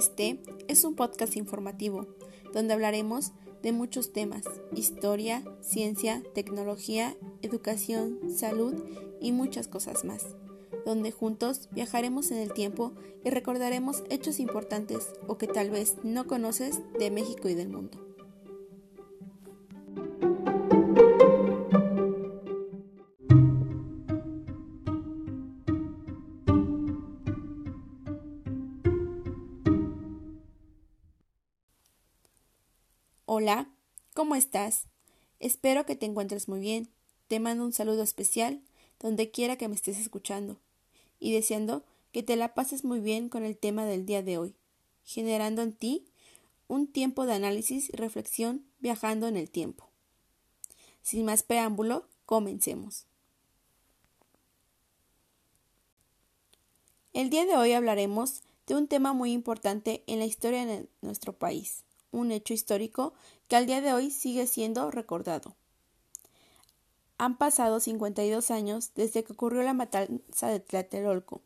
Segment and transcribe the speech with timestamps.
[0.00, 2.06] Este es un podcast informativo
[2.54, 3.32] donde hablaremos
[3.62, 4.44] de muchos temas,
[4.74, 8.82] historia, ciencia, tecnología, educación, salud
[9.20, 10.24] y muchas cosas más,
[10.86, 12.94] donde juntos viajaremos en el tiempo
[13.26, 18.09] y recordaremos hechos importantes o que tal vez no conoces de México y del mundo.
[33.42, 33.70] Hola,
[34.12, 34.82] ¿cómo estás?
[35.38, 36.90] Espero que te encuentres muy bien.
[37.26, 38.60] Te mando un saludo especial
[38.98, 40.58] donde quiera que me estés escuchando
[41.18, 41.82] y deseando
[42.12, 44.54] que te la pases muy bien con el tema del día de hoy,
[45.04, 46.04] generando en ti
[46.68, 49.88] un tiempo de análisis y reflexión viajando en el tiempo.
[51.00, 53.06] Sin más preámbulo, comencemos.
[57.14, 61.32] El día de hoy hablaremos de un tema muy importante en la historia de nuestro
[61.32, 63.12] país, un hecho histórico
[63.48, 65.54] que al día de hoy sigue siendo recordado.
[67.18, 71.42] Han pasado 52 años desde que ocurrió la matanza de Tlatelolco.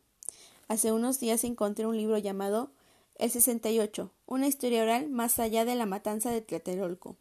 [0.67, 2.71] Hace unos días encontré un libro llamado
[3.15, 7.17] El 68, una historia oral más allá de la matanza de Tlatelolco,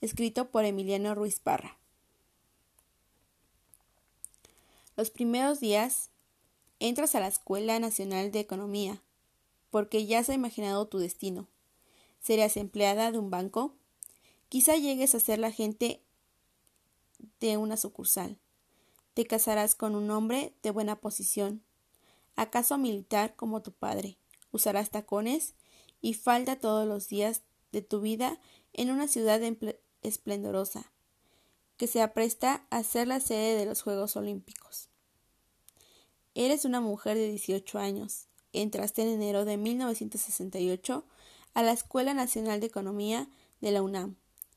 [0.00, 1.78] escrito por Emiliano Ruiz Parra.
[4.96, 6.10] Los primeros días
[6.80, 9.00] entras a la Escuela Nacional de Economía,
[9.70, 11.46] porque ya has imaginado tu destino
[12.20, 13.74] ¿Serías empleada de un banco?
[14.48, 16.02] Quizá llegues a ser la gente
[17.40, 18.38] de una sucursal.
[19.14, 21.62] Te casarás con un hombre de buena posición.
[22.36, 24.16] ¿Acaso militar como tu padre?
[24.52, 25.54] Usarás tacones
[26.00, 27.42] y falda todos los días
[27.72, 28.40] de tu vida
[28.72, 29.40] en una ciudad
[30.02, 30.92] esplendorosa,
[31.76, 34.88] que se apresta a ser la sede de los Juegos Olímpicos.
[36.34, 38.28] Eres una mujer de 18 años.
[38.52, 41.04] Entraste en enero de 1968
[41.58, 43.28] a la Escuela Nacional de Economía
[43.60, 44.14] de la UNAM,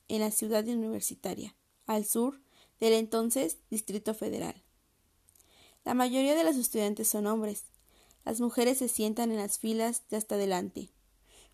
[0.08, 1.56] en la ciudad universitaria,
[1.88, 2.40] al sur
[2.80, 4.54] del entonces Distrito Federal.
[5.84, 7.64] La mayoría de los estudiantes son hombres.
[8.24, 10.92] Las mujeres se sientan en las filas de hasta adelante.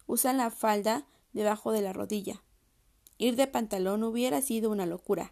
[0.06, 2.44] Usan la falda debajo de la rodilla.
[3.18, 5.32] Ir de pantalón hubiera sido una locura,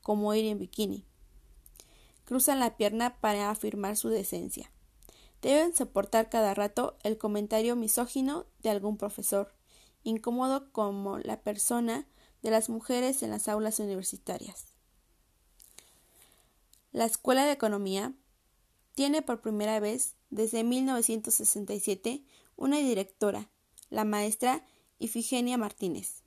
[0.00, 1.04] como ir en bikini.
[2.24, 4.72] Cruzan la pierna para afirmar su decencia
[5.42, 9.54] deben soportar cada rato el comentario misógino de algún profesor,
[10.02, 12.06] incómodo como la persona
[12.42, 14.66] de las mujeres en las aulas universitarias.
[16.92, 18.14] La Escuela de Economía
[18.94, 22.24] tiene por primera vez desde 1967
[22.56, 23.48] una directora,
[23.88, 24.64] la maestra
[24.98, 26.22] Ifigenia Martínez.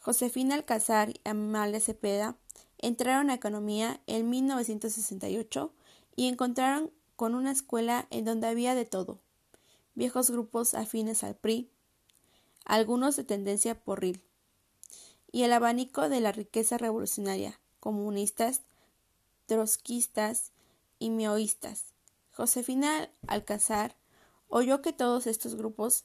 [0.00, 2.38] Josefina Alcázar y Amalia Cepeda
[2.78, 5.74] entraron a Economía en 1968
[6.16, 6.90] y encontraron
[7.20, 9.18] con una escuela en donde había de todo,
[9.94, 11.68] viejos grupos afines al PRI,
[12.64, 14.22] algunos de tendencia porril,
[15.30, 18.62] y el abanico de la riqueza revolucionaria, comunistas,
[19.44, 20.52] trotskistas
[20.98, 21.92] y mioístas.
[22.32, 23.96] Josefina Alcázar
[24.48, 26.04] oyó que todos estos grupos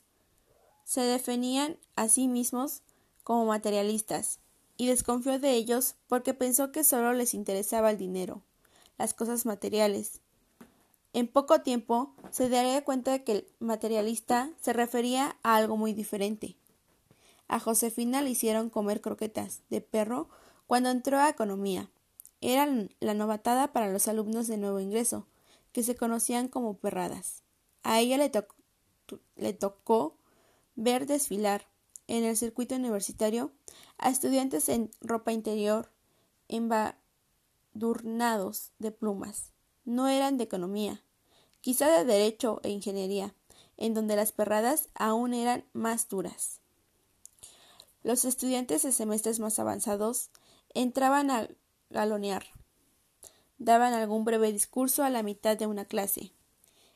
[0.83, 2.81] se definían a sí mismos
[3.23, 4.39] como materialistas
[4.75, 8.41] y desconfió de ellos porque pensó que solo les interesaba el dinero,
[8.97, 10.19] las cosas materiales,
[11.15, 15.93] en poco tiempo se daría cuenta de que el materialista se refería a algo muy
[15.93, 16.57] diferente.
[17.47, 20.27] A Josefina le hicieron comer croquetas de perro
[20.67, 21.89] cuando entró a economía.
[22.41, 22.67] Era
[22.99, 25.25] la novatada para los alumnos de nuevo ingreso,
[25.71, 27.43] que se conocían como perradas.
[27.81, 28.29] A ella le,
[29.37, 30.17] le tocó
[30.75, 31.65] ver desfilar
[32.07, 33.53] en el circuito universitario
[33.97, 35.93] a estudiantes en ropa interior
[36.49, 39.53] embadurnados de plumas.
[39.85, 41.04] No eran de economía,
[41.65, 43.33] quizá de derecho e ingeniería,
[43.75, 46.59] en donde las perradas aún eran más duras.
[48.03, 50.29] Los estudiantes de semestres más avanzados
[50.75, 51.49] entraban a
[51.89, 52.45] galonear.
[53.57, 56.33] Daban algún breve discurso a la mitad de una clase.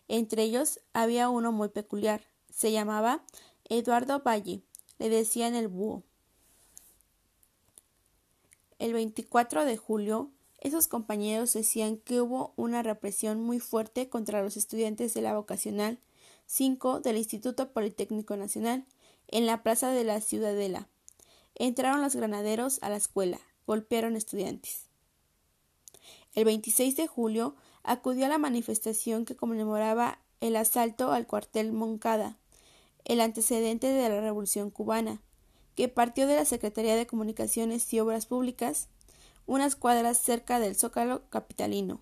[0.08, 2.22] Entre ellos había uno muy peculiar.
[2.54, 3.24] Se llamaba
[3.70, 4.62] Eduardo Valle.
[5.00, 6.04] Le decían el búho.
[8.78, 10.30] El 24 de julio
[10.62, 16.00] esos compañeros decían que hubo una represión muy fuerte contra los estudiantes de la vocacional
[16.48, 18.86] 5 del Instituto Politécnico Nacional
[19.28, 20.88] en la plaza de la Ciudadela.
[21.56, 24.86] Entraron los granaderos a la escuela, golpearon estudiantes.
[26.34, 32.38] El 26 de julio acudió a la manifestación que conmemoraba el asalto al cuartel Moncada,
[33.06, 35.22] el antecedente de la Revolución cubana,
[35.76, 38.90] que partió de la Secretaría de Comunicaciones y Obras Públicas
[39.50, 42.02] unas cuadras cerca del zócalo capitalino.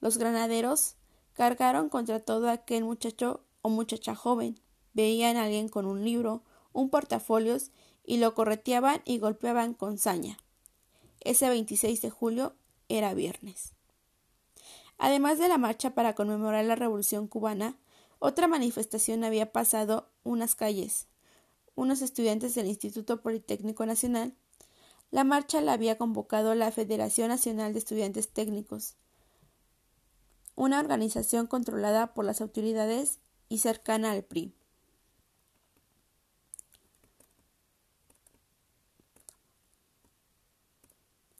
[0.00, 0.96] Los granaderos
[1.32, 4.60] cargaron contra todo aquel muchacho o muchacha joven
[4.92, 6.42] veían a alguien con un libro,
[6.74, 7.70] un portafolios
[8.04, 10.36] y lo correteaban y golpeaban con saña.
[11.20, 12.54] Ese 26 de julio
[12.90, 13.72] era viernes.
[14.98, 17.78] Además de la marcha para conmemorar la Revolución cubana,
[18.18, 21.08] otra manifestación había pasado unas calles.
[21.74, 24.34] Unos estudiantes del Instituto Politécnico Nacional.
[25.12, 28.96] La marcha la había convocado la Federación Nacional de Estudiantes Técnicos,
[30.54, 33.18] una organización controlada por las autoridades
[33.50, 34.54] y cercana al PRI.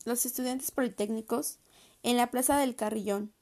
[0.04, 1.58] Los estudiantes politécnicos,
[2.02, 3.32] en la plaza del Carrillón,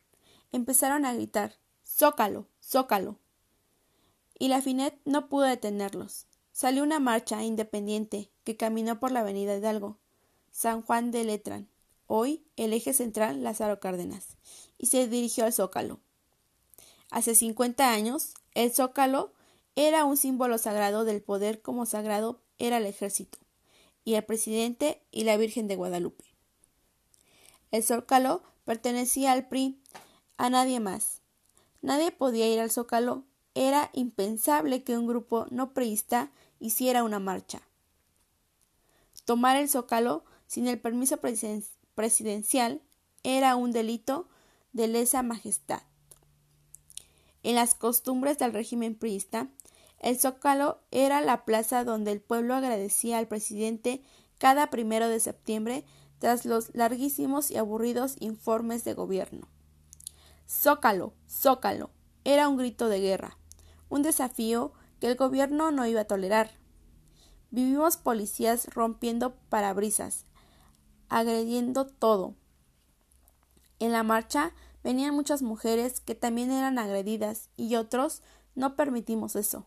[0.53, 3.19] empezaron a gritar Zócalo, Zócalo.
[4.39, 6.29] Y la Finet no pudo detenerlos.
[6.53, 9.99] Salió una marcha independiente que caminó por la avenida Hidalgo,
[10.51, 11.69] San Juan de Letran,
[12.07, 14.37] hoy el eje central Lázaro Cárdenas,
[14.79, 16.01] y se dirigió al Zócalo.
[17.11, 19.33] Hace cincuenta años, el Zócalo
[19.77, 23.39] era un símbolo sagrado del poder como sagrado era el ejército,
[24.05, 26.25] y el presidente y la Virgen de Guadalupe.
[27.71, 29.81] El Zócalo pertenecía al PRI,
[30.37, 31.21] a nadie más.
[31.83, 33.25] Nadie podía ir al Zócalo.
[33.55, 37.63] Era impensable que un grupo no priista hiciera una marcha.
[39.25, 41.21] Tomar el Zócalo sin el permiso
[41.95, 42.83] presidencial
[43.23, 44.27] era un delito
[44.73, 45.83] de lesa majestad.
[47.45, 49.47] En las costumbres del régimen priista,
[50.01, 54.03] el Zócalo era la plaza donde el pueblo agradecía al presidente
[54.39, 55.85] cada primero de septiembre
[56.19, 59.47] tras los larguísimos y aburridos informes de gobierno.
[60.49, 61.91] Zócalo, zócalo.
[62.25, 63.39] Era un grito de guerra,
[63.89, 66.51] un desafío que el gobierno no iba a tolerar.
[67.53, 70.27] Vivimos policías rompiendo parabrisas,
[71.11, 72.35] agrediendo todo.
[73.81, 78.23] En la marcha venían muchas mujeres que también eran agredidas y otros
[78.55, 79.67] no permitimos eso.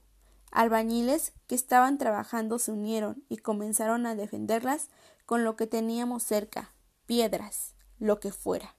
[0.52, 4.90] Albañiles que estaban trabajando se unieron y comenzaron a defenderlas
[5.26, 6.74] con lo que teníamos cerca,
[7.06, 8.76] piedras, lo que fuera.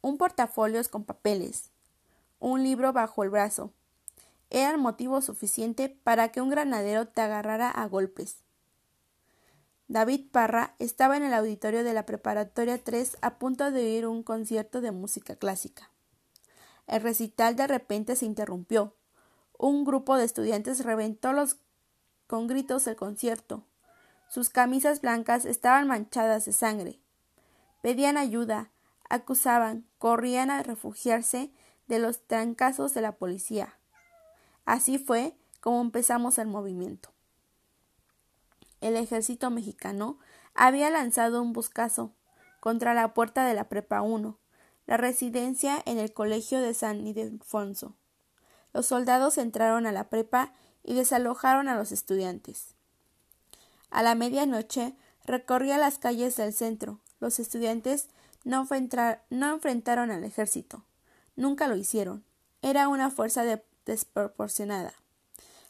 [0.00, 1.70] Un portafolios con papeles,
[2.38, 3.72] un libro bajo el brazo,
[4.54, 8.36] eran motivo suficiente para que un granadero te agarrara a golpes.
[9.88, 14.22] David Parra estaba en el auditorio de la Preparatoria 3 a punto de oír un
[14.22, 15.90] concierto de música clásica.
[16.86, 18.94] El recital de repente se interrumpió.
[19.58, 21.56] Un grupo de estudiantes reventó los
[22.28, 23.64] con gritos el concierto.
[24.28, 27.00] Sus camisas blancas estaban manchadas de sangre.
[27.82, 28.70] Pedían ayuda,
[29.10, 31.50] acusaban, corrían a refugiarse
[31.88, 33.78] de los trancazos de la policía.
[34.64, 37.10] Así fue como empezamos el movimiento.
[38.80, 40.18] El ejército mexicano
[40.54, 42.12] había lanzado un buscazo
[42.60, 44.38] contra la puerta de la Prepa 1,
[44.86, 47.94] la residencia en el colegio de San Ildefonso.
[48.72, 50.52] Los soldados entraron a la prepa
[50.82, 52.74] y desalojaron a los estudiantes.
[53.90, 57.00] A la medianoche recorría las calles del centro.
[57.20, 58.08] Los estudiantes
[58.42, 58.66] no,
[59.30, 60.84] no enfrentaron al ejército.
[61.36, 62.24] Nunca lo hicieron.
[62.60, 63.44] Era una fuerza
[63.86, 64.94] desproporcionada.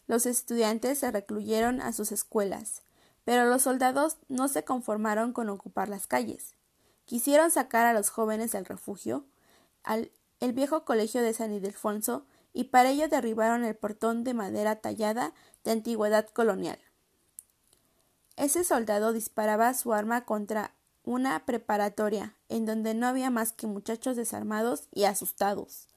[0.06, 2.83] Los estudiantes se recluyeron a sus escuelas,
[3.25, 6.54] pero los soldados no se conformaron con ocupar las calles.
[7.06, 9.25] Quisieron sacar a los jóvenes del refugio,
[9.83, 14.76] al el viejo colegio de San Ildefonso y para ello derribaron el portón de madera
[14.76, 15.33] tallada
[15.64, 16.78] de antigüedad colonial.
[18.37, 24.16] Ese soldado disparaba su arma contra una preparatoria en donde no había más que muchachos
[24.16, 25.88] desarmados y asustados,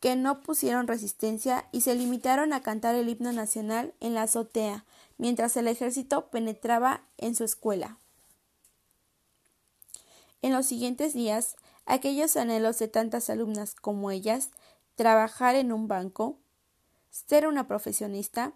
[0.00, 4.84] que no pusieron resistencia y se limitaron a cantar el himno nacional en la azotea,
[5.16, 7.98] mientras el ejército penetraba en su escuela.
[10.40, 14.50] En los siguientes días, aquellos anhelos de tantas alumnas como ellas
[14.94, 16.38] trabajar en un banco,
[17.10, 18.52] ser una profesionista,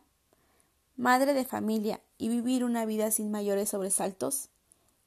[0.96, 4.48] madre de familia y vivir una vida sin mayores sobresaltos,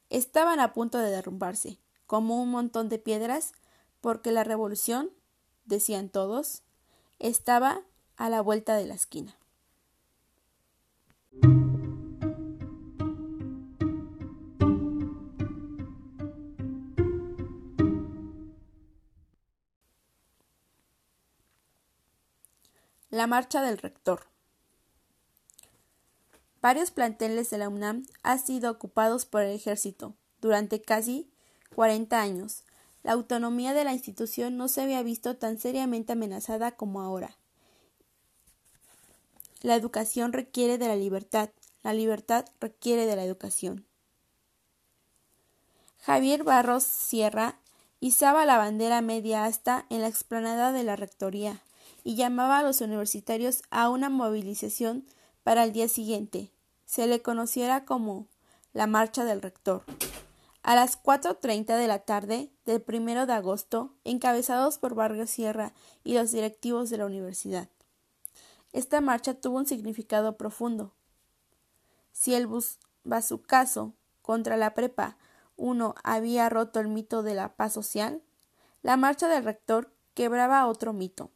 [0.09, 1.77] estaban a punto de derrumbarse,
[2.07, 3.53] como un montón de piedras,
[4.01, 5.11] porque la revolución,
[5.65, 6.63] decían todos,
[7.19, 7.81] estaba
[8.17, 9.37] a la vuelta de la esquina.
[23.15, 24.27] La marcha del rector.
[26.61, 31.31] Varios planteles de la UNAM han sido ocupados por el ejército durante casi
[31.75, 32.63] 40 años.
[33.05, 37.37] La autonomía de la institución no se había visto tan seriamente amenazada como ahora.
[39.61, 41.51] La educación requiere de la libertad,
[41.83, 43.85] la libertad requiere de la educación.
[45.99, 47.59] Javier Barros Sierra
[47.99, 51.61] izaba la bandera media asta en la explanada de la Rectoría
[52.03, 55.05] y llamaba a los universitarios a una movilización
[55.43, 56.49] para el día siguiente.
[56.87, 58.25] Se le conociera como
[58.73, 59.83] la Marcha del Rector.
[60.65, 66.15] A las 4.30 de la tarde del primero de agosto, encabezados por Vargas Sierra y
[66.15, 67.69] los directivos de la universidad.
[68.73, 70.91] Esta marcha tuvo un significado profundo.
[72.13, 72.49] Si el
[73.03, 73.93] bazucazo
[74.23, 75.17] contra la prepa
[75.55, 78.23] uno había roto el mito de la paz social,
[78.81, 81.29] la marcha del rector quebraba otro mito,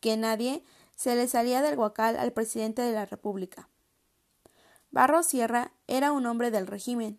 [0.00, 0.62] que nadie
[0.96, 3.70] se le salía del guacal al presidente de la República.
[4.90, 7.18] Barro Sierra era un hombre del régimen.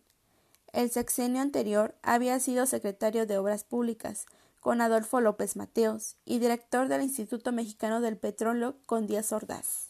[0.74, 4.26] El sexenio anterior había sido secretario de Obras Públicas
[4.62, 9.90] con Adolfo López Mateos y director del Instituto Mexicano del Petróleo con Díaz Ordaz.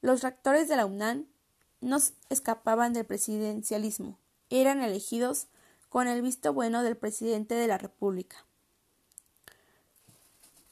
[0.00, 1.26] Los rectores de la UNAM
[1.80, 1.98] no
[2.30, 4.18] escapaban del presidencialismo,
[4.50, 5.46] eran elegidos
[5.88, 8.44] con el visto bueno del presidente de la República.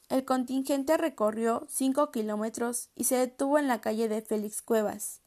[0.09, 5.20] El contingente recorrió cinco kilómetros y se detuvo en la calle de Félix Cuevas.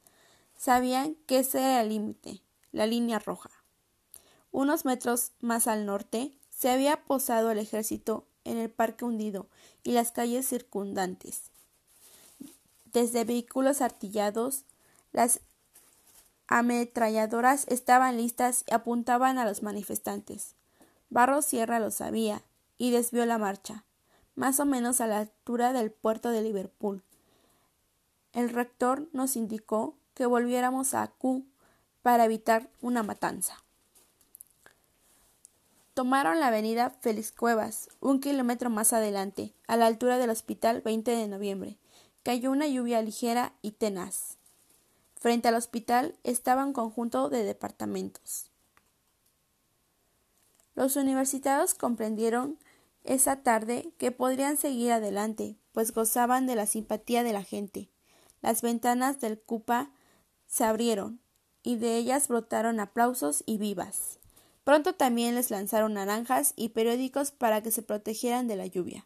[0.65, 2.41] Sabían que ese era el límite,
[2.73, 3.51] la línea roja.
[4.51, 9.47] Unos metros más al norte se había posado el ejército en el parque hundido
[9.83, 11.51] y las calles circundantes.
[12.87, 14.65] Desde vehículos artillados,
[15.13, 15.41] las
[16.47, 20.55] ametralladoras estaban listas y apuntaban a los manifestantes.
[21.11, 22.43] Barros Sierra lo sabía
[22.79, 23.85] y desvió la marcha,
[24.35, 27.03] más o menos a la altura del puerto de Liverpool.
[28.33, 31.45] El rector nos indicó que volviéramos a Q
[32.03, 33.65] para evitar una matanza.
[35.95, 41.11] Tomaron la avenida Félix Cuevas, un kilómetro más adelante, a la altura del hospital 20
[41.13, 41.79] de noviembre.
[42.25, 44.39] Cayó una lluvia ligera y tenaz.
[45.15, 48.51] Frente al hospital estaba un conjunto de departamentos.
[50.75, 52.59] Los universitarios comprendieron
[53.05, 57.89] esa tarde que podrían seguir adelante, pues gozaban de la simpatía de la gente.
[58.43, 59.91] Las ventanas del cupa
[60.55, 61.19] se abrieron,
[61.65, 64.21] y de ellas brotaron aplausos y vivas.
[64.63, 69.05] Pronto también les lanzaron naranjas y periódicos para que se protegieran de la lluvia.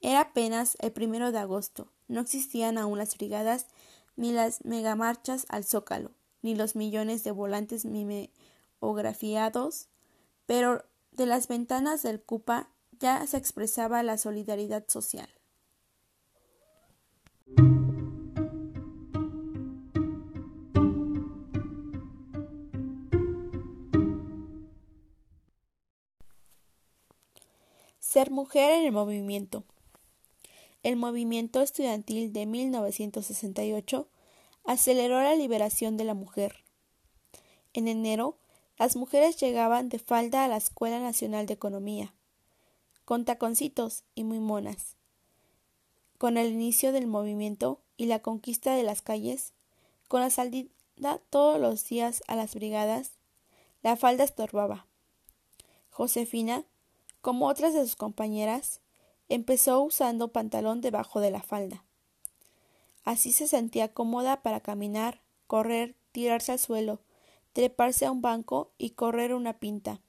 [0.00, 3.66] Era apenas el primero de agosto, no existían aún las brigadas
[4.16, 9.88] ni las megamarchas al zócalo, ni los millones de volantes mimeografiados,
[10.46, 15.28] pero de las ventanas del CUPA ya se expresaba la solidaridad social.
[28.12, 29.64] Ser mujer en el movimiento.
[30.82, 34.06] El movimiento estudiantil de 1968
[34.64, 36.56] aceleró la liberación de la mujer.
[37.72, 38.36] En enero,
[38.76, 42.12] las mujeres llegaban de falda a la Escuela Nacional de Economía,
[43.06, 44.96] con taconcitos y muy monas.
[46.18, 49.54] Con el inicio del movimiento y la conquista de las calles,
[50.08, 50.68] con la salida
[51.30, 53.12] todos los días a las brigadas,
[53.82, 54.86] la falda estorbaba.
[55.88, 56.66] Josefina,
[57.22, 58.82] como otras de sus compañeras,
[59.32, 61.82] Empezó usando pantalón debajo de la falda.
[63.02, 67.00] Así se sentía cómoda para caminar, correr, tirarse al suelo,
[67.54, 70.02] treparse a un banco y correr una pinta,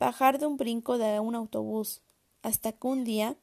[0.00, 2.02] bajar de un brinco de un autobús,
[2.42, 3.36] hasta que un día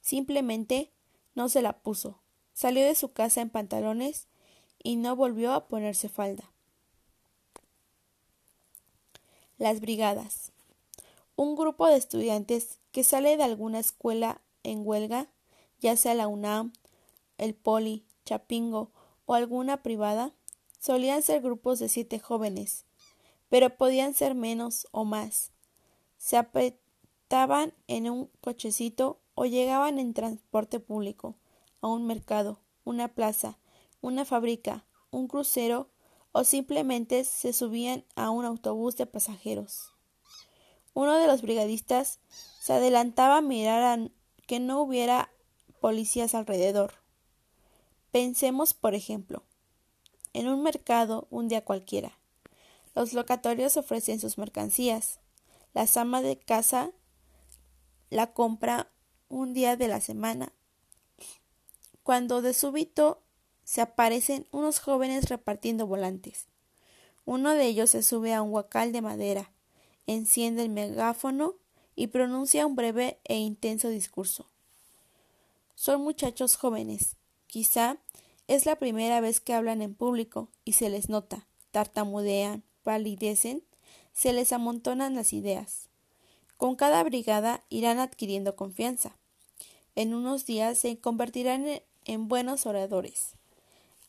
[0.00, 0.92] simplemente
[1.34, 2.20] no se la puso.
[2.54, 4.28] Salió de su casa en pantalones
[4.80, 6.52] y no volvió a ponerse falda.
[9.58, 10.52] Las brigadas.
[11.36, 15.28] Un grupo de estudiantes que sale de alguna escuela en huelga,
[15.80, 16.72] ya sea la UNAM,
[17.36, 18.90] el Poli, Chapingo
[19.26, 20.32] o alguna privada,
[20.78, 22.86] solían ser grupos de siete jóvenes,
[23.50, 25.52] pero podían ser menos o más.
[26.16, 31.36] Se apretaban en un cochecito o llegaban en transporte público,
[31.82, 33.58] a un mercado, una plaza,
[34.00, 35.90] una fábrica, un crucero
[36.32, 39.95] o simplemente se subían a un autobús de pasajeros.
[40.96, 42.20] Uno de los brigadistas
[42.58, 44.08] se adelantaba a mirar a
[44.46, 45.30] que no hubiera
[45.78, 46.94] policías alrededor.
[48.12, 49.42] Pensemos, por ejemplo,
[50.32, 52.18] en un mercado un día cualquiera.
[52.94, 55.20] Los locatorios ofrecen sus mercancías.
[55.74, 56.92] La ama de casa
[58.08, 58.90] la compra
[59.28, 60.54] un día de la semana.
[62.04, 63.20] Cuando de súbito
[63.64, 66.46] se aparecen unos jóvenes repartiendo volantes.
[67.26, 69.50] Uno de ellos se sube a un huacal de madera
[70.06, 71.54] enciende el megáfono
[71.94, 74.46] y pronuncia un breve e intenso discurso.
[75.74, 77.16] Son muchachos jóvenes.
[77.46, 77.98] Quizá
[78.48, 81.46] es la primera vez que hablan en público y se les nota.
[81.70, 83.62] Tartamudean, palidecen,
[84.12, 85.88] se les amontonan las ideas.
[86.56, 89.16] Con cada brigada irán adquiriendo confianza.
[89.94, 91.66] En unos días se convertirán
[92.04, 93.32] en buenos oradores.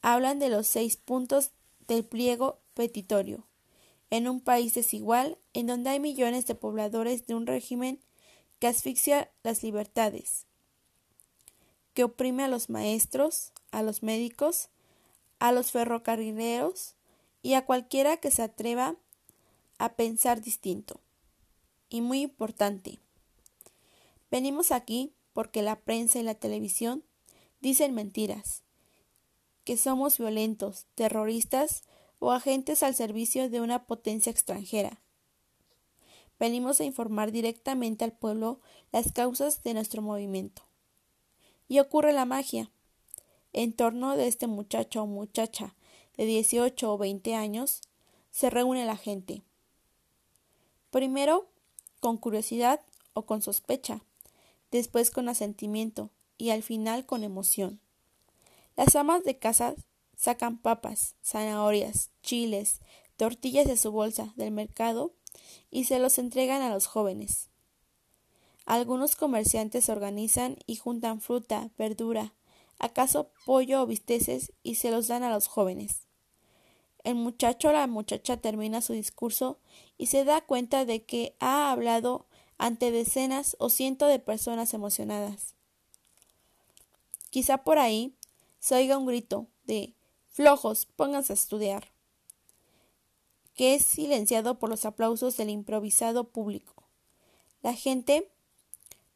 [0.01, 1.51] Hablan de los seis puntos
[1.87, 3.43] del pliego petitorio.
[4.09, 7.99] En un país desigual, en donde hay millones de pobladores de un régimen
[8.59, 10.45] que asfixia las libertades,
[11.93, 14.69] que oprime a los maestros, a los médicos,
[15.39, 16.95] a los ferrocarrileros
[17.41, 18.95] y a cualquiera que se atreva
[19.77, 20.99] a pensar distinto.
[21.89, 22.99] Y muy importante,
[24.31, 27.03] venimos aquí porque la prensa y la televisión
[27.61, 28.63] dicen mentiras,
[29.63, 31.83] que somos violentos, terroristas
[32.19, 35.01] o agentes al servicio de una potencia extranjera.
[36.39, 38.59] Venimos a informar directamente al pueblo
[38.91, 40.63] las causas de nuestro movimiento.
[41.67, 42.71] Y ocurre la magia.
[43.53, 45.75] En torno de este muchacho o muchacha
[46.15, 47.81] de 18 o 20 años
[48.31, 49.41] se reúne la gente.
[50.91, 51.47] Primero
[51.99, 52.81] con curiosidad
[53.13, 54.03] o con sospecha,
[54.71, 57.79] después con asentimiento y al final con emoción.
[58.75, 59.73] Las amas de casa
[60.17, 62.81] sacan papas, zanahorias, chiles,
[63.15, 65.13] tortillas de su bolsa del mercado
[65.71, 67.49] y se los entregan a los jóvenes.
[68.65, 72.33] Algunos comerciantes organizan y juntan fruta, verdura,
[72.79, 76.07] acaso pollo o bisteces y se los dan a los jóvenes.
[77.03, 79.59] El muchacho o la muchacha termina su discurso
[79.97, 82.25] y se da cuenta de que ha hablado
[82.57, 85.55] ante decenas o cientos de personas emocionadas.
[87.29, 88.15] Quizá por ahí
[88.59, 89.93] se oiga un grito de
[90.37, 91.87] flojos, pónganse a estudiar,
[93.55, 96.83] que es silenciado por los aplausos del improvisado público.
[97.63, 98.29] La gente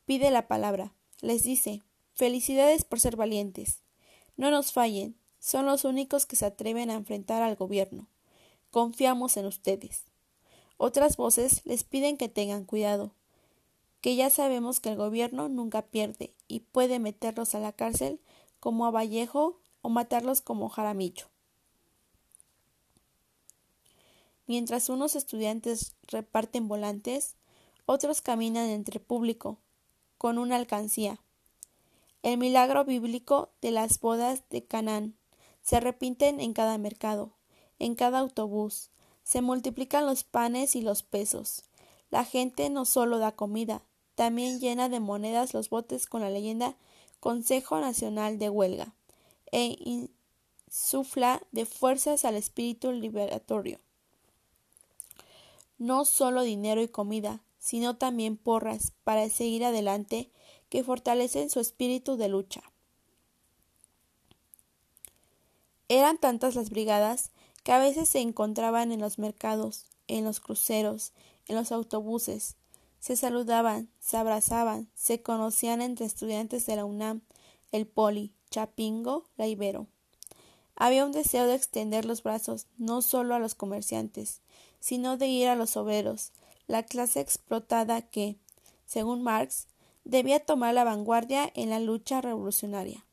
[0.07, 1.83] pide la palabra, les dice
[2.15, 3.83] felicidades por ser valientes.
[4.35, 8.07] No nos fallen, son los únicos que se atreven a enfrentar al gobierno.
[8.71, 10.05] Confiamos en ustedes.
[10.77, 13.11] Otras voces les piden que tengan cuidado,
[14.01, 18.19] que ya sabemos que el gobierno nunca pierde y puede meterlos a la cárcel
[18.59, 21.27] como a Vallejo o matarlos como Jaramillo.
[24.47, 27.35] Mientras unos estudiantes reparten volantes,
[27.85, 29.57] otros caminan entre público,
[30.17, 31.19] con una alcancía.
[32.21, 35.15] El milagro bíblico de las bodas de Canaán
[35.61, 37.31] se repiten en cada mercado,
[37.79, 38.89] en cada autobús,
[39.23, 41.63] se multiplican los panes y los pesos.
[42.09, 43.81] La gente no solo da comida,
[44.15, 46.75] también llena de monedas los botes con la leyenda
[47.19, 48.93] Consejo Nacional de Huelga
[49.51, 49.77] e
[50.67, 53.79] insufla de fuerzas al espíritu liberatorio.
[55.77, 60.31] No solo dinero y comida, sino también porras para seguir adelante
[60.69, 62.61] que fortalecen su espíritu de lucha.
[65.89, 67.31] Eran tantas las brigadas
[67.63, 71.11] que a veces se encontraban en los mercados, en los cruceros,
[71.47, 72.55] en los autobuses,
[73.01, 77.21] se saludaban, se abrazaban, se conocían entre estudiantes de la UNAM,
[77.71, 79.87] el Poli, Chapingo, la Ibero.
[80.75, 84.41] Había un deseo de extender los brazos no solo a los comerciantes,
[84.79, 86.33] sino de ir a los obreros,
[86.67, 88.37] la clase explotada que,
[88.85, 89.67] según Marx,
[90.03, 93.05] debía tomar la vanguardia en la lucha revolucionaria.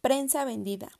[0.00, 0.90] Prensa vendida.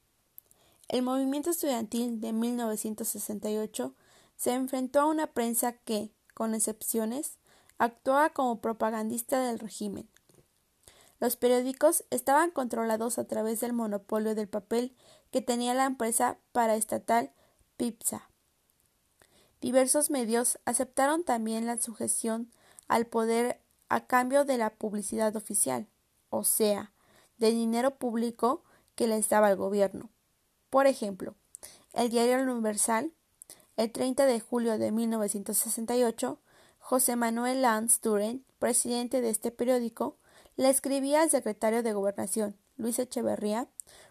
[0.95, 3.97] El movimiento estudiantil de 1968
[4.37, 7.41] se enfrentó a una prensa que, con excepciones,
[7.79, 10.09] actuaba como propagandista del régimen.
[11.19, 14.95] Los periódicos estaban controlados a través del monopolio del papel
[15.33, 17.33] que tenía la empresa paraestatal
[17.77, 18.31] PIPSA.
[19.61, 22.53] Diversos medios aceptaron también la sujeción
[22.87, 25.89] al poder a cambio de la publicidad oficial,
[26.31, 26.93] o sea,
[27.39, 28.63] de dinero público
[28.95, 30.14] que les daba el gobierno.
[30.75, 31.37] Por ejemplo,
[31.93, 33.13] el diario Universal,
[33.77, 36.41] el 30 de julio de 1968,
[36.81, 40.17] José Manuel Lanz Duren, presidente de este periódico,
[40.57, 43.69] le escribía al secretario de Gobernación, Luis Echeverría,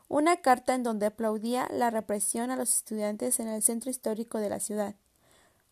[0.08, 4.48] una carta en donde aplaudía la represión a los estudiantes en el centro histórico de
[4.48, 4.96] la ciudad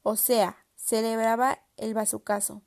[0.04, 2.64] o sea, celebraba el bazucazo.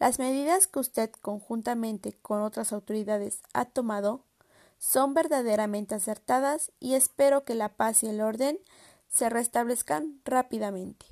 [0.00, 4.24] Las medidas que usted conjuntamente con otras autoridades ha tomado
[4.78, 8.58] son verdaderamente acertadas y espero que la paz y el orden
[9.08, 11.06] se restablezcan rápidamente.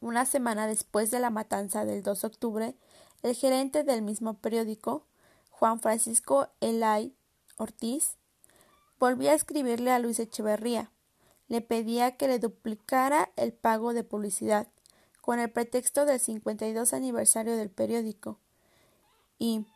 [0.00, 2.74] Una semana después de la matanza del 2 de octubre,
[3.22, 5.06] el gerente del mismo periódico,
[5.50, 7.14] Juan Francisco Elay
[7.56, 8.16] Ortiz,
[8.98, 10.90] volvió a escribirle a Luis Echeverría,
[11.46, 14.66] le pedía que le duplicara el pago de publicidad,
[15.20, 18.40] con el pretexto del 52 aniversario del periódico
[19.38, 19.66] y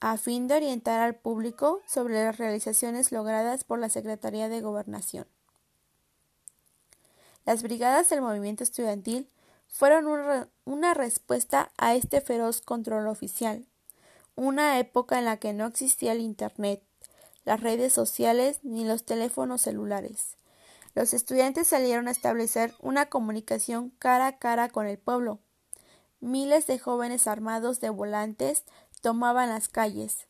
[0.00, 5.26] a fin de orientar al público sobre las realizaciones logradas por la Secretaría de Gobernación.
[7.44, 9.28] Las brigadas del movimiento estudiantil
[9.68, 10.06] fueron
[10.64, 13.66] una respuesta a este feroz control oficial,
[14.34, 16.82] una época en la que no existía el Internet,
[17.44, 20.36] las redes sociales ni los teléfonos celulares.
[20.94, 25.38] Los estudiantes salieron a establecer una comunicación cara a cara con el pueblo.
[26.20, 28.64] Miles de jóvenes armados de volantes
[29.06, 30.26] tomaban las calles.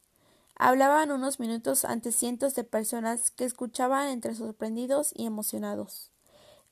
[0.54, 6.10] Hablaban unos minutos ante cientos de personas que escuchaban entre sorprendidos y emocionados.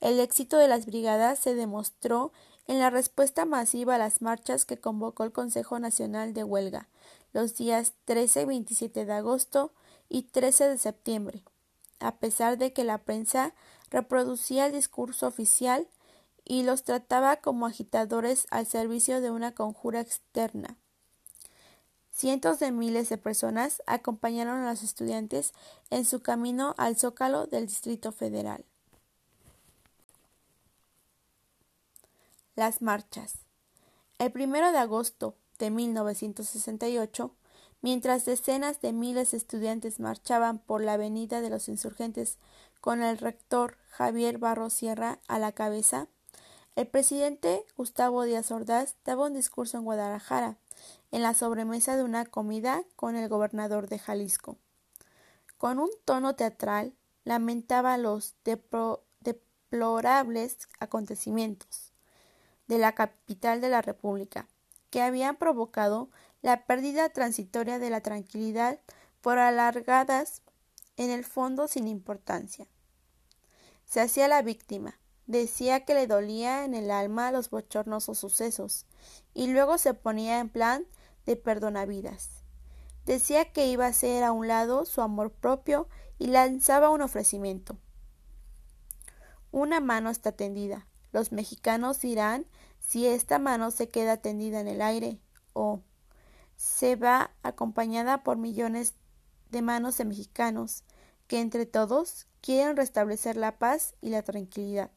[0.01, 2.31] El éxito de las brigadas se demostró
[2.67, 6.89] en la respuesta masiva a las marchas que convocó el Consejo Nacional de Huelga
[7.33, 9.73] los días 13 y 27 de agosto
[10.07, 11.43] y 13 de septiembre,
[11.99, 13.55] a pesar de que la prensa
[13.89, 15.87] reproducía el discurso oficial
[16.43, 20.77] y los trataba como agitadores al servicio de una conjura externa.
[22.15, 25.51] Cientos de miles de personas acompañaron a los estudiantes
[25.89, 28.63] en su camino al zócalo del Distrito Federal.
[32.55, 33.33] Las marchas.
[34.17, 37.35] El primero de agosto de 1968,
[37.81, 42.37] mientras decenas de miles de estudiantes marchaban por la avenida de los insurgentes
[42.79, 46.07] con el rector Javier Barro Sierra a la cabeza,
[46.77, 50.57] el presidente Gustavo Díaz Ordaz daba un discurso en Guadalajara,
[51.11, 54.57] en la sobremesa de una comida con el gobernador de Jalisco.
[55.57, 56.93] Con un tono teatral,
[57.23, 58.35] lamentaba los
[59.21, 61.93] deplorables acontecimientos
[62.67, 64.47] de la capital de la República,
[64.89, 66.09] que habían provocado
[66.41, 68.79] la pérdida transitoria de la tranquilidad
[69.21, 70.41] por alargadas
[70.97, 72.67] en el fondo sin importancia.
[73.85, 78.85] Se hacía la víctima, decía que le dolía en el alma los bochornosos sucesos,
[79.33, 80.85] y luego se ponía en plan
[81.25, 82.29] de perdonavidas.
[83.05, 87.77] Decía que iba a hacer a un lado su amor propio y lanzaba un ofrecimiento.
[89.51, 92.45] Una mano está tendida, los mexicanos dirán
[92.79, 95.19] si esta mano se queda tendida en el aire
[95.53, 95.81] o
[96.55, 98.95] se va acompañada por millones
[99.49, 100.83] de manos de mexicanos
[101.27, 104.91] que entre todos quieren restablecer la paz y la tranquilidad.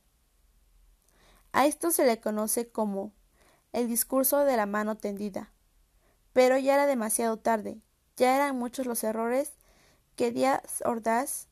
[1.53, 3.13] A esto se le conoce como
[3.73, 5.53] el discurso de la mano tendida.
[6.33, 7.81] Pero ya era demasiado tarde,
[8.17, 9.53] ya eran muchos los errores
[10.17, 11.49] que Díaz Ordaz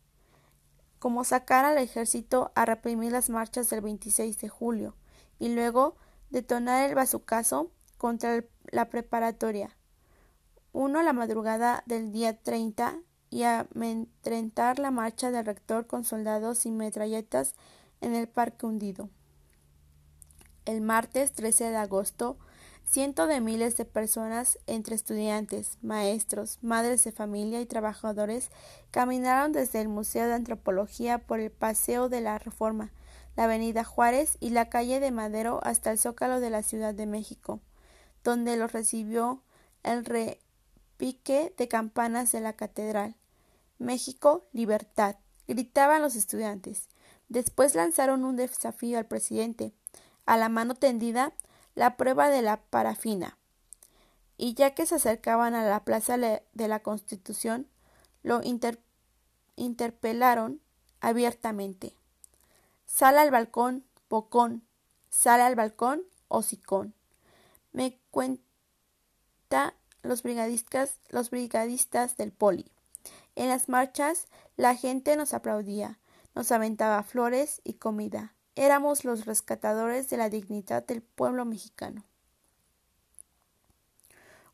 [0.98, 4.96] como sacar al ejército a reprimir las marchas del 26 de julio
[5.38, 5.96] y luego
[6.30, 9.76] detonar el bazucazo contra la preparatoria.
[10.72, 12.98] Uno la madrugada del día 30
[13.30, 17.54] y amedrentar la marcha del rector con soldados y metralletas
[18.00, 19.08] en el parque hundido.
[20.66, 22.36] El martes 13 de agosto
[22.88, 28.50] Cientos de miles de personas, entre estudiantes, maestros, madres de familia y trabajadores,
[28.92, 32.92] caminaron desde el Museo de Antropología por el Paseo de la Reforma,
[33.34, 37.06] la Avenida Juárez y la calle de Madero hasta el Zócalo de la Ciudad de
[37.06, 37.60] México,
[38.22, 39.42] donde los recibió
[39.82, 43.16] el repique de campanas de la Catedral.
[43.78, 45.16] México, libertad,
[45.48, 46.88] gritaban los estudiantes.
[47.28, 49.72] Después lanzaron un desafío al presidente.
[50.26, 51.32] A la mano tendida,
[51.74, 53.38] la prueba de la parafina.
[54.36, 57.68] Y ya que se acercaban a la plaza de la Constitución,
[58.22, 58.40] lo
[59.56, 60.60] interpelaron
[61.00, 61.96] abiertamente.
[62.84, 64.66] Sal al balcón, bocón.
[65.08, 66.94] Sal al balcón, hocicón.
[67.72, 68.42] Me cuenta
[70.02, 72.70] los brigadistas, los brigadistas del poli.
[73.34, 75.98] En las marchas la gente nos aplaudía,
[76.34, 78.35] nos aventaba flores y comida.
[78.56, 82.04] Éramos los rescatadores de la dignidad del pueblo mexicano.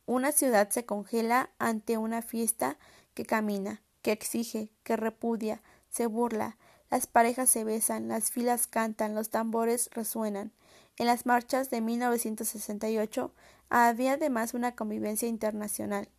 [0.05, 2.77] Una ciudad se congela ante una fiesta
[3.13, 6.57] que camina, que exige, que repudia, se burla,
[6.91, 10.51] las parejas se besan, las filas cantan, los tambores resuenan.
[10.97, 13.33] En las marchas de 1968
[13.69, 16.09] había además una convivencia internacional.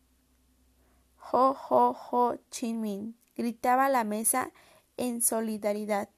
[1.32, 4.52] Ho, ho, ho, Chin Min, gritaba la mesa
[4.96, 6.08] en solidaridad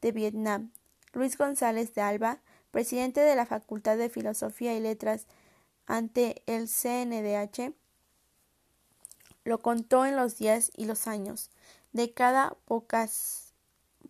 [0.00, 0.72] de Vietnam,
[1.12, 2.38] Luis González de Alba,
[2.70, 5.26] presidente de la Facultad de Filosofía y Letras
[5.86, 7.74] ante el CNDH,
[9.44, 11.50] lo contó en los días y los años.
[11.92, 13.52] De cada pocas,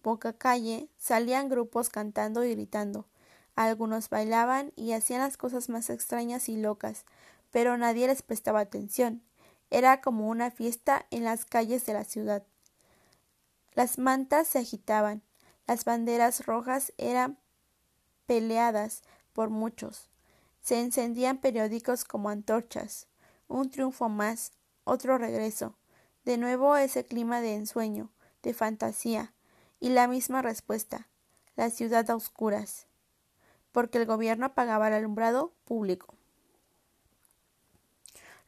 [0.02, 3.06] poca calle salían grupos cantando y gritando.
[3.54, 7.04] Algunos bailaban y hacían las cosas más extrañas y locas,
[7.50, 9.22] pero nadie les prestaba atención.
[9.70, 12.44] Era como una fiesta en las calles de la ciudad.
[13.74, 15.22] Las mantas se agitaban,
[15.70, 17.38] las banderas rojas eran
[18.26, 20.10] peleadas por muchos.
[20.60, 23.06] Se encendían periódicos como antorchas.
[23.46, 24.50] Un triunfo más,
[24.82, 25.76] otro regreso.
[26.24, 28.10] De nuevo ese clima de ensueño,
[28.42, 29.32] de fantasía,
[29.78, 31.06] y la misma respuesta,
[31.54, 32.88] la ciudad a oscuras,
[33.70, 36.16] porque el gobierno pagaba el alumbrado público.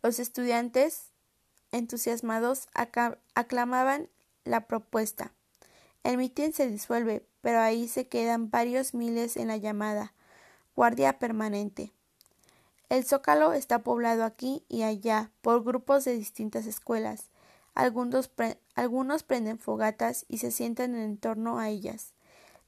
[0.02, 1.04] Los estudiantes,
[1.70, 4.08] entusiasmados, aclamaban
[4.42, 5.30] la propuesta.
[6.04, 10.14] El mitin se disuelve, pero ahí se quedan varios miles en la llamada
[10.74, 11.92] guardia permanente.
[12.88, 17.30] El zócalo está poblado aquí y allá por grupos de distintas escuelas.
[17.74, 18.30] Algunos,
[18.74, 22.12] algunos prenden fogatas y se sientan en torno a ellas.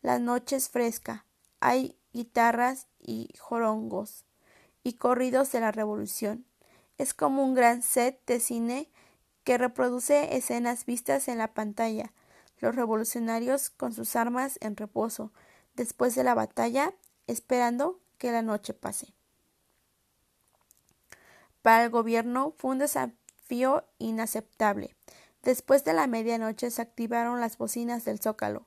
[0.01, 1.27] La noche es fresca.
[1.61, 4.25] Hay guitarras y jorongos
[4.83, 6.47] y corridos de la revolución.
[6.97, 8.89] Es como un gran set de cine
[9.45, 12.13] que reproduce escenas vistas en la pantalla,
[12.59, 15.33] los revolucionarios con sus armas en reposo,
[15.75, 16.95] después de la batalla,
[17.27, 19.15] esperando que la noche pase.
[21.63, 24.95] Para el gobierno fue un desafío inaceptable.
[25.43, 28.67] Después de la medianoche se activaron las bocinas del zócalo.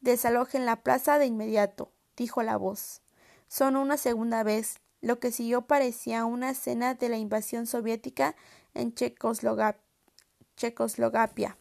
[0.00, 3.02] Desalojen la plaza de inmediato, dijo la voz.
[3.48, 4.80] Son una segunda vez.
[5.02, 8.36] Lo que siguió parecía una escena de la invasión soviética
[8.74, 11.56] en Checoslovaquia.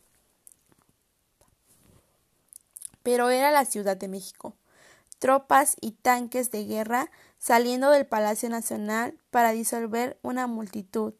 [3.03, 4.55] Pero era la Ciudad de México.
[5.19, 11.13] Tropas y tanques de guerra saliendo del Palacio Nacional para disolver una multitud.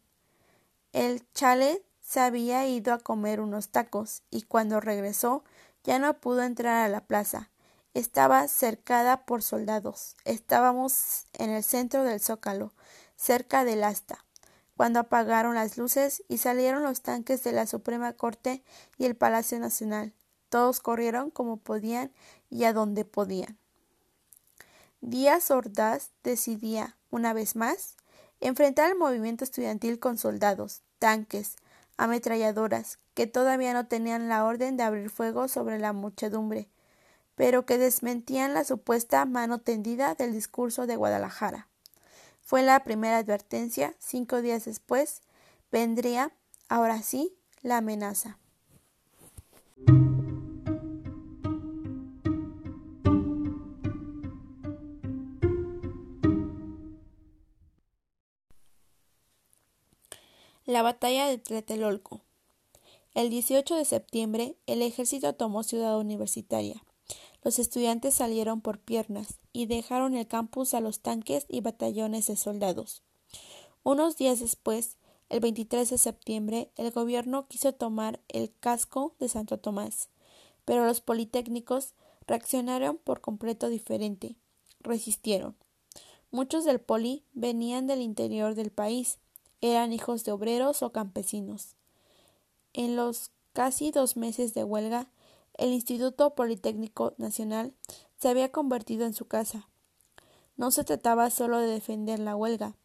[0.94, 5.44] El chale se había ido a comer unos tacos y cuando regresó
[5.84, 7.52] ya no pudo entrar a la plaza.
[7.94, 10.16] Estaba cercada por soldados.
[10.26, 12.74] Estábamos en el centro del zócalo,
[13.16, 14.26] cerca del asta
[14.80, 18.64] cuando apagaron las luces y salieron los tanques de la Suprema Corte
[18.98, 20.14] y el Palacio Nacional.
[20.50, 22.12] Todos corrieron como podían
[22.50, 23.58] y a donde podían.
[25.02, 27.96] Díaz Ordaz decidía, una vez más,
[28.42, 31.56] enfrentar el movimiento estudiantil con soldados, tanques,
[31.98, 36.70] ametralladoras, que todavía no tenían la orden de abrir fuego sobre la muchedumbre,
[37.36, 41.70] pero que desmentían la supuesta mano tendida del discurso de Guadalajara.
[42.42, 43.96] Fue la primera advertencia.
[44.00, 45.22] Cinco días después
[45.72, 46.32] vendría,
[46.68, 48.38] ahora sí, la amenaza.
[60.70, 62.22] La batalla de Tlatelolco.
[63.16, 66.86] El 18 de septiembre, el ejército tomó Ciudad Universitaria.
[67.44, 72.36] Los estudiantes salieron por piernas y dejaron el campus a los tanques y batallones de
[72.36, 73.02] soldados.
[73.82, 74.98] Unos días después,
[75.30, 80.10] el 23 de septiembre, el gobierno quiso tomar el casco de Santo Tomás,
[80.66, 81.96] pero los politécnicos
[82.28, 84.36] reaccionaron por completo diferente.
[84.82, 85.56] Resistieron.
[86.30, 89.18] Muchos del poli venían del interior del país,
[89.62, 91.76] eran hijos de obreros o campesinos.
[92.74, 95.12] En los casi dos meses de huelga,
[95.58, 97.74] el Instituto Politécnico Nacional
[98.18, 99.70] se había convertido en su casa.
[100.56, 102.76] No se trataba solo de defender la huelga,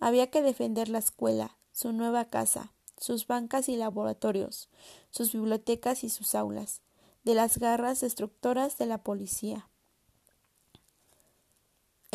[0.00, 4.68] había que defender la escuela, su nueva casa, sus bancas y laboratorios,
[5.10, 6.82] sus bibliotecas y sus aulas,
[7.24, 9.68] de las garras destructoras de la policía.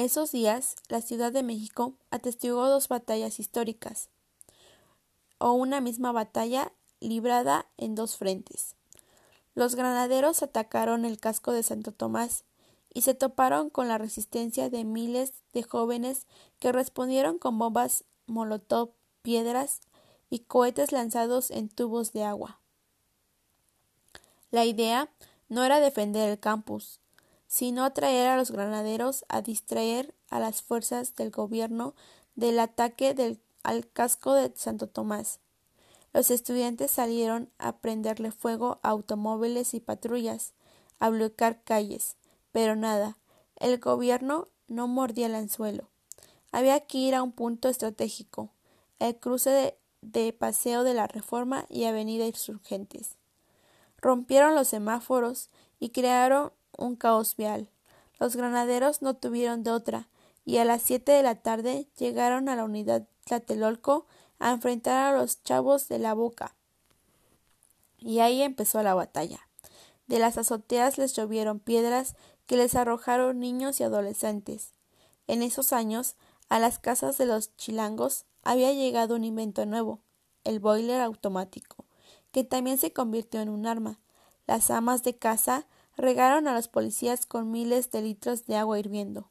[0.03, 4.09] Esos días, la Ciudad de México atestiguó dos batallas históricas,
[5.37, 8.75] o una misma batalla librada en dos frentes.
[9.53, 12.45] Los granaderos atacaron el casco de Santo Tomás
[12.91, 16.25] y se toparon con la resistencia de miles de jóvenes
[16.57, 19.81] que respondieron con bombas molotov, piedras
[20.31, 22.59] y cohetes lanzados en tubos de agua.
[24.49, 25.11] La idea
[25.47, 27.00] no era defender el campus,
[27.51, 31.93] sino atraer a los granaderos a distraer a las fuerzas del gobierno
[32.33, 35.41] del ataque al casco de Santo Tomás.
[36.13, 40.53] Los estudiantes salieron a prenderle fuego a automóviles y patrullas,
[40.99, 42.15] a bloquear calles,
[42.53, 43.17] pero nada,
[43.57, 45.89] el gobierno no mordía el anzuelo.
[46.53, 48.53] Había que ir a un punto estratégico,
[48.99, 53.17] el cruce de Paseo de la Reforma y Avenida Insurgentes.
[53.97, 55.49] Rompieron los semáforos
[55.81, 57.69] y crearon un caos vial.
[58.19, 60.07] Los granaderos no tuvieron de otra,
[60.45, 64.05] y a las siete de la tarde llegaron a la unidad Tlatelolco
[64.39, 66.55] a enfrentar a los chavos de la boca.
[67.99, 69.47] Y ahí empezó la batalla.
[70.07, 72.15] De las azoteas les llovieron piedras
[72.47, 74.73] que les arrojaron niños y adolescentes.
[75.27, 76.15] En esos años,
[76.49, 79.99] a las casas de los chilangos había llegado un invento nuevo,
[80.43, 81.85] el boiler automático,
[82.31, 83.99] que también se convirtió en un arma.
[84.47, 89.29] Las amas de casa regaron a los policías con miles de litros de agua hirviendo.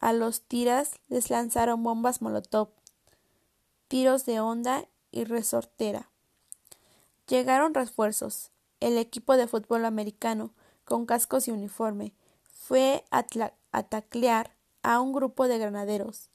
[0.00, 2.68] A los tiras les lanzaron bombas molotov,
[3.88, 6.10] tiros de onda y resortera.
[7.26, 8.50] Llegaron refuerzos.
[8.80, 10.52] El equipo de fútbol americano,
[10.84, 13.24] con cascos y uniforme, fue a,
[13.72, 16.28] a taclear a un grupo de granaderos.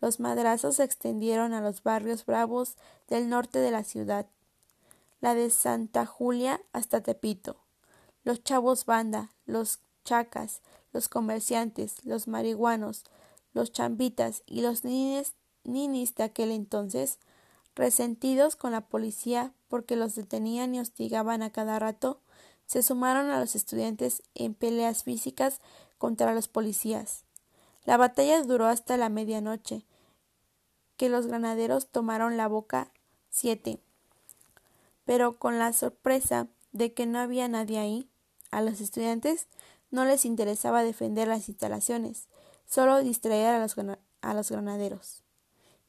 [0.00, 2.76] Los madrazos se extendieron a los barrios bravos
[3.08, 4.26] del norte de la ciudad,
[5.20, 7.56] la de Santa Julia hasta Tepito.
[8.24, 13.04] Los chavos banda, los chacas, los comerciantes, los marihuanos,
[13.52, 15.34] los chambitas y los ninis,
[16.14, 17.18] de aquel entonces,
[17.74, 22.20] resentidos con la policía porque los detenían y hostigaban a cada rato,
[22.66, 25.60] se sumaron a los estudiantes en peleas físicas
[25.98, 27.24] contra los policías.
[27.84, 29.84] La batalla duró hasta la medianoche,
[30.96, 32.92] que los granaderos tomaron la boca
[33.30, 33.80] siete.
[35.04, 38.08] Pero con la sorpresa de que no había nadie ahí,
[38.52, 39.48] a los estudiantes
[39.90, 42.28] no les interesaba defender las instalaciones,
[42.66, 43.76] solo distraer a los,
[44.20, 45.24] a los granaderos.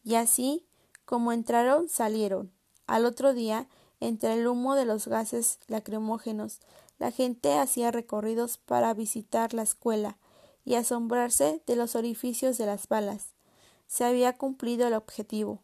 [0.03, 0.65] Y así,
[1.05, 2.51] como entraron, salieron.
[2.87, 3.67] Al otro día,
[3.99, 6.59] entre el humo de los gases lacrimógenos,
[6.99, 10.17] la gente hacía recorridos para visitar la escuela
[10.65, 13.33] y asombrarse de los orificios de las balas.
[13.87, 15.61] Se había cumplido el objetivo.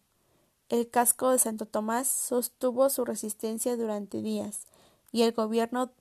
[0.69, 4.67] El casco de Santo Tomás sostuvo su resistencia durante días,
[5.11, 5.91] y el gobierno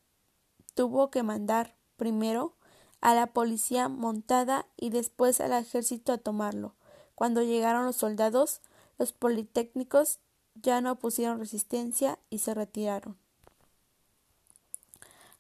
[0.79, 2.55] tuvo que mandar, primero,
[3.01, 6.77] a la policía montada y después al ejército a tomarlo.
[7.17, 8.61] Cuando llegaron los soldados,
[8.97, 10.21] los politécnicos
[10.55, 13.19] ya no pusieron resistencia y se retiraron.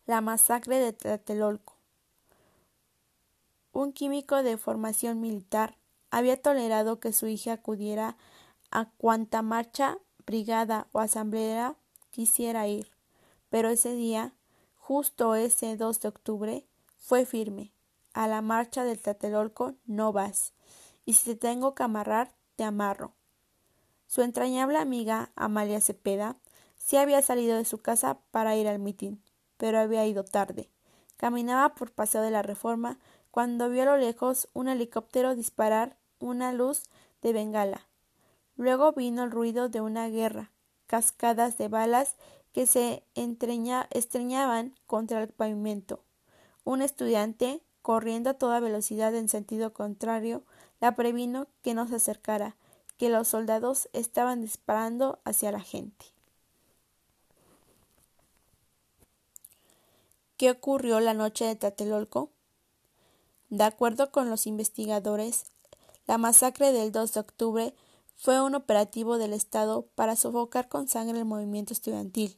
[0.07, 1.77] La masacre de Tlatelolco.
[3.70, 5.77] Un químico de formación militar
[6.11, 8.16] había tolerado que su hija acudiera
[8.72, 11.77] a cuanta marcha, brigada o asamblea
[12.11, 12.90] quisiera ir,
[13.51, 14.35] pero ese día,
[14.88, 16.64] justo ese 2 de octubre,
[16.96, 17.72] fue firme.
[18.14, 20.55] A la marcha del Tlatelolco no vas,
[21.05, 23.12] y si te tengo que amarrar, te amarro.
[24.07, 26.37] Su entrañable amiga, Amalia Cepeda,
[26.79, 29.22] sí había salido de su casa para ir al mitin,
[29.59, 30.70] pero había ido tarde.
[31.18, 32.98] Caminaba por Paseo de la Reforma
[33.31, 36.85] cuando vio a lo lejos un helicóptero disparar una luz
[37.20, 37.87] de bengala.
[38.57, 40.51] Luego vino el ruido de una guerra,
[40.87, 42.16] cascadas de balas
[42.58, 46.02] que se estreñaban contra el pavimento.
[46.64, 50.42] Un estudiante, corriendo a toda velocidad en sentido contrario,
[50.80, 52.56] la previno que no se acercara,
[52.96, 56.06] que los soldados estaban disparando hacia la gente.
[60.36, 62.32] ¿Qué ocurrió la noche de Tlatelolco?
[63.50, 65.44] De acuerdo con los investigadores,
[66.08, 67.74] la masacre del 2 de octubre
[68.16, 72.36] fue un operativo del Estado para sofocar con sangre el movimiento estudiantil.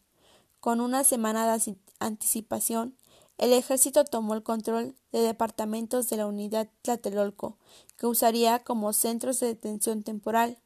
[0.61, 2.95] Con una semana de anticipación,
[3.39, 7.57] el ejército tomó el control de departamentos de la unidad Tlatelolco,
[7.97, 10.59] que usaría como centros de detención temporal.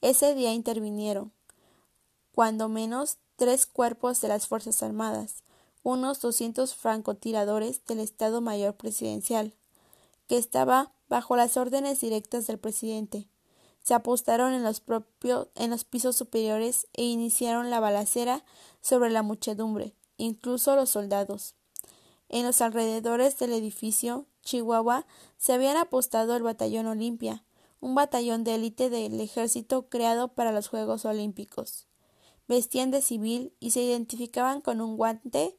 [0.00, 1.32] Ese día intervinieron,
[2.32, 5.42] cuando menos, tres cuerpos de las Fuerzas Armadas,
[5.82, 9.54] unos doscientos francotiradores del Estado Mayor Presidencial,
[10.28, 13.26] que estaba bajo las órdenes directas del presidente.
[13.88, 18.44] Se apostaron en los, propios, en los pisos superiores e iniciaron la balacera
[18.82, 21.54] sobre la muchedumbre, incluso los soldados.
[22.28, 25.06] En los alrededores del edificio Chihuahua
[25.38, 27.44] se habían apostado el batallón Olimpia,
[27.80, 31.86] un batallón de élite del ejército creado para los Juegos Olímpicos.
[32.46, 35.56] Vestían de civil y se identificaban con un guante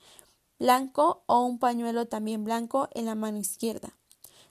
[0.59, 3.95] blanco o un pañuelo también blanco en la mano izquierda.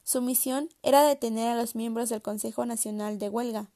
[0.08, 3.68] Su misión era detener a los miembros del Consejo Nacional de Huelga,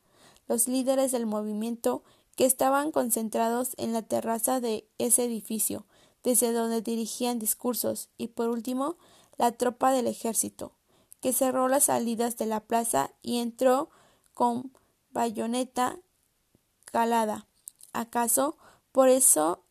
[0.52, 2.04] los líderes del movimiento
[2.36, 5.86] que estaban concentrados en la terraza de ese edificio,
[6.22, 8.98] desde donde dirigían discursos, y por último,
[9.38, 10.74] la tropa del ejército,
[11.22, 13.88] que cerró las salidas de la plaza y entró
[14.34, 14.76] con
[15.08, 15.98] bayoneta
[16.84, 17.46] calada.
[17.94, 18.58] ¿Acaso
[18.92, 19.64] por eso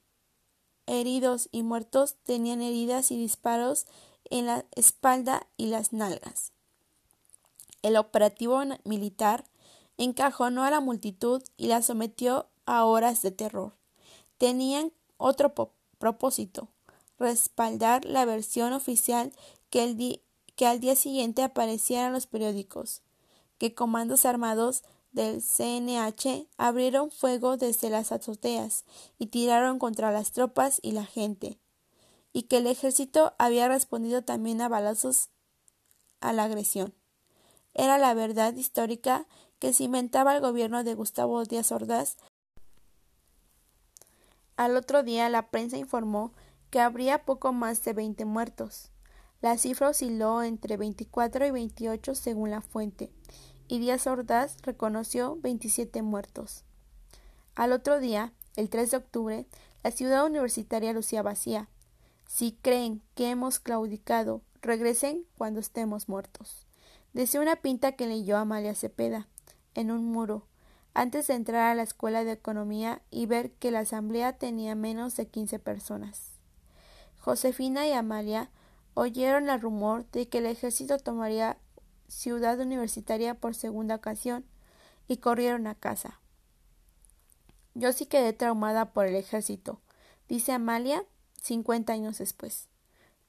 [0.88, 3.86] heridos y muertos tenían heridas y disparos
[4.32, 6.54] en la espalda y las nalgas?
[7.84, 9.46] El operativo militar
[10.04, 13.76] encajonó a la multitud y la sometió a horas de terror.
[14.40, 15.54] Tenían otro
[16.00, 16.70] propósito,
[17.20, 19.32] respaldar la versión oficial
[19.70, 20.22] que, el
[20.56, 23.04] que al día siguiente apareciera en los periódicos,
[23.60, 28.86] que comandos armados del CNH abrieron fuego desde las azoteas
[29.20, 31.60] y tiraron contra las tropas y la gente,
[32.34, 35.30] y que el ejército había respondido también a balazos
[36.22, 36.96] a la agresión.
[37.76, 39.28] Era la verdad histórica
[39.62, 42.18] que cimentaba el gobierno de Gustavo Díaz Ordaz
[44.58, 46.34] al otro día la prensa informó
[46.72, 48.90] que habría poco más de veinte muertos.
[49.40, 53.12] La cifra osciló entre 24 y 28 según la fuente,
[53.68, 56.64] y Díaz Ordaz reconoció 27 muertos.
[57.54, 59.46] Al otro día, el 3 de octubre,
[59.84, 61.70] la ciudad universitaria lucía vacía.
[62.28, 66.66] Si creen que hemos claudicado, regresen cuando estemos muertos.
[67.14, 69.28] Decía una pinta que leyó Amalia Cepeda
[69.76, 70.48] en un muro
[70.94, 75.16] antes de entrar a la escuela de economía y ver que la asamblea tenía menos
[75.16, 76.34] de quince personas.
[77.20, 78.50] Josefina y Amalia
[78.94, 81.58] oyeron el rumor de que el ejército tomaría
[82.08, 84.44] Ciudad Universitaria por segunda ocasión
[85.08, 86.20] y corrieron a casa.
[87.74, 89.80] Yo sí quedé traumada por el ejército,
[90.28, 91.06] dice Amalia
[91.42, 92.68] cincuenta años después.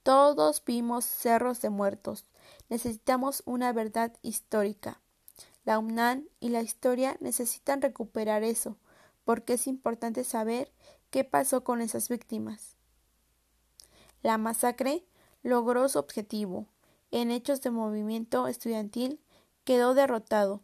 [0.03, 2.25] Todos vimos cerros de muertos.
[2.69, 5.01] Necesitamos una verdad histórica.
[5.65, 8.77] La UNAM y la historia necesitan recuperar eso,
[9.25, 10.73] porque es importante saber
[11.11, 12.77] qué pasó con esas víctimas.
[14.23, 15.05] La masacre
[15.43, 16.67] logró su objetivo.
[17.11, 19.21] En hechos de movimiento estudiantil
[19.65, 20.63] quedó derrotado.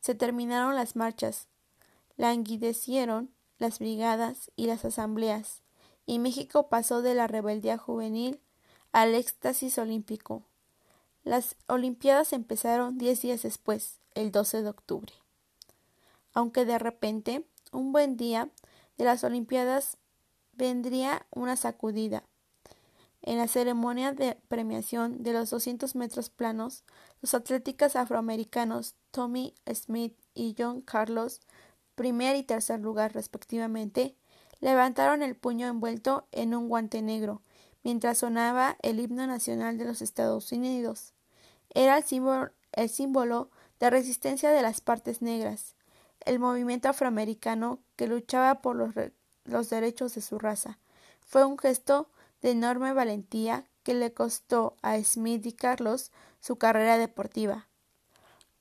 [0.00, 1.48] Se terminaron las marchas,
[2.16, 5.62] languidecieron las brigadas y las asambleas,
[6.06, 8.40] y México pasó de la rebeldía juvenil
[8.92, 10.42] al éxtasis olímpico.
[11.22, 15.12] Las Olimpiadas empezaron diez días después, el 12 de octubre.
[16.32, 18.48] Aunque de repente, un buen día
[18.96, 19.98] de las Olimpiadas
[20.54, 22.24] vendría una sacudida.
[23.22, 26.84] En la ceremonia de premiación de los 200 metros planos,
[27.20, 31.42] los atléticos afroamericanos Tommy Smith y John Carlos,
[31.96, 34.16] primer y tercer lugar respectivamente,
[34.60, 37.42] levantaron el puño envuelto en un guante negro,
[37.82, 41.12] mientras sonaba el himno nacional de los Estados Unidos.
[41.74, 45.74] Era el símbolo, de resistencia de las partes negras,
[46.26, 48.94] el movimiento afroamericano que luchaba por los,
[49.44, 50.78] los derechos de su raza.
[51.26, 52.10] Fue un gesto
[52.42, 57.68] de enorme valentía que le costó a Smith y Carlos su carrera deportiva,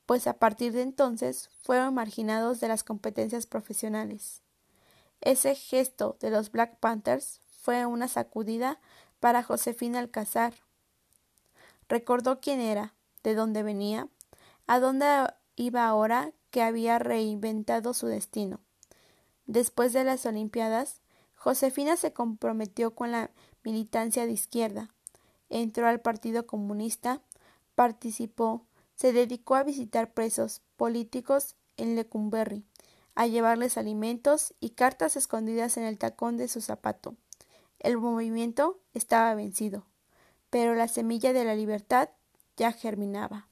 [0.05, 4.41] pues a partir de entonces fueron marginados de las competencias profesionales.
[5.21, 8.79] Ese gesto de los Black Panthers fue una sacudida
[9.19, 10.53] para Josefina Alcázar.
[11.87, 12.93] Recordó quién era,
[13.23, 14.07] de dónde venía,
[14.67, 15.05] a dónde
[15.55, 18.59] iba ahora que había reinventado su destino.
[19.45, 21.01] Después de las Olimpiadas,
[21.35, 23.31] Josefina se comprometió con la
[23.63, 24.89] militancia de izquierda,
[25.49, 27.21] entró al Partido Comunista,
[27.75, 28.65] participó,
[28.95, 32.65] se dedicó a visitar presos políticos en Lecumberri,
[33.15, 37.15] a llevarles alimentos y cartas escondidas en el tacón de su zapato.
[37.79, 39.85] El movimiento estaba vencido,
[40.49, 42.09] pero la semilla de la libertad
[42.57, 43.47] ya germinaba.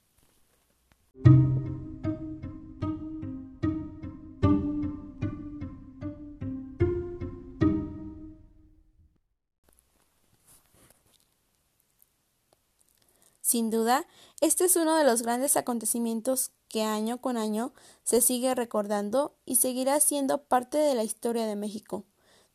[13.40, 14.06] Sin duda,
[14.42, 17.72] este es uno de los grandes acontecimientos que año con año
[18.02, 22.04] se sigue recordando y seguirá siendo parte de la historia de México,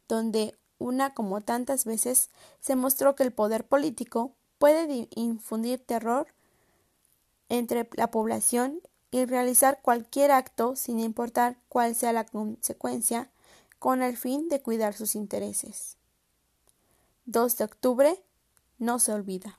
[0.07, 2.29] donde una como tantas veces
[2.59, 6.27] se mostró que el poder político puede infundir terror
[7.49, 13.29] entre la población y realizar cualquier acto sin importar cuál sea la consecuencia
[13.79, 15.97] con el fin de cuidar sus intereses.
[17.25, 18.23] 2 de octubre
[18.77, 19.57] no se olvida.